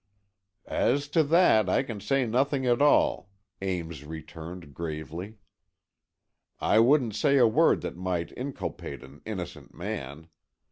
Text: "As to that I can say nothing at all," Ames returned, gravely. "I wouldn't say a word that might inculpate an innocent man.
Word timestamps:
"As 0.65 1.07
to 1.09 1.21
that 1.25 1.69
I 1.69 1.83
can 1.83 1.99
say 1.99 2.25
nothing 2.25 2.65
at 2.65 2.81
all," 2.81 3.29
Ames 3.61 4.03
returned, 4.03 4.73
gravely. 4.73 5.35
"I 6.59 6.79
wouldn't 6.79 7.13
say 7.13 7.37
a 7.37 7.45
word 7.45 7.81
that 7.81 7.95
might 7.97 8.31
inculpate 8.35 9.03
an 9.03 9.21
innocent 9.27 9.75
man. 9.75 10.29